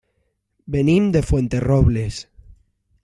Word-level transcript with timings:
Venim 0.75 1.11
de 1.15 1.21
Fuenterrobles. 1.27 2.21